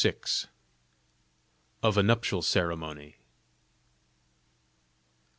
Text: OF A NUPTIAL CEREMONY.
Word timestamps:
OF 1.83 1.95
A 1.95 2.01
NUPTIAL 2.01 2.41
CEREMONY. 2.41 3.17